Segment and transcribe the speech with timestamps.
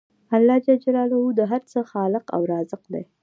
[0.35, 0.67] الله ج
[1.37, 3.03] د هر څه خالق او رازق دی